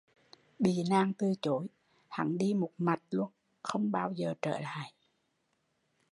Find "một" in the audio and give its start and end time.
2.53-2.69